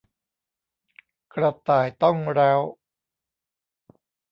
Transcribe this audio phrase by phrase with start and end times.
[1.33, 2.59] กระต่ายต้องแร้ว